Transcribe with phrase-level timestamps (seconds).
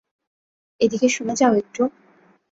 [0.81, 1.81] এদিকে শুনে যাও একটু।